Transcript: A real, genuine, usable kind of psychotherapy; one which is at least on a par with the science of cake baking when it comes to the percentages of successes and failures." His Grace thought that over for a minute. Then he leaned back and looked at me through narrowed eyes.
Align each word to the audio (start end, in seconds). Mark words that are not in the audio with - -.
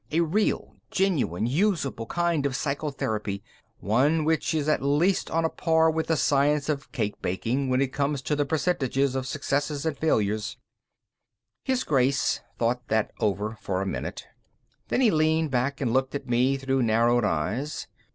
A 0.11 0.21
real, 0.21 0.73
genuine, 0.89 1.45
usable 1.45 2.07
kind 2.07 2.47
of 2.47 2.55
psychotherapy; 2.55 3.43
one 3.81 4.25
which 4.25 4.51
is 4.55 4.67
at 4.67 4.81
least 4.81 5.29
on 5.29 5.45
a 5.45 5.49
par 5.49 5.91
with 5.91 6.07
the 6.07 6.17
science 6.17 6.69
of 6.69 6.91
cake 6.91 7.21
baking 7.21 7.69
when 7.69 7.81
it 7.83 7.93
comes 7.93 8.23
to 8.23 8.35
the 8.35 8.43
percentages 8.43 9.13
of 9.13 9.27
successes 9.27 9.85
and 9.85 9.95
failures." 9.95 10.57
His 11.63 11.83
Grace 11.83 12.39
thought 12.57 12.87
that 12.87 13.11
over 13.19 13.59
for 13.61 13.79
a 13.83 13.85
minute. 13.85 14.25
Then 14.87 15.01
he 15.01 15.11
leaned 15.11 15.51
back 15.51 15.79
and 15.79 15.93
looked 15.93 16.15
at 16.15 16.27
me 16.27 16.57
through 16.57 16.81
narrowed 16.81 17.23
eyes. 17.23 17.85